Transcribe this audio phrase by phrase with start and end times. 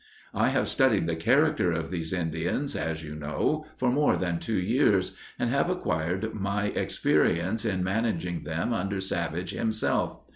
[0.33, 4.57] "I have studied the character of these Indians, as you know, for more than two
[4.59, 10.17] years, and have acquired my experience in managing them under Savage himself.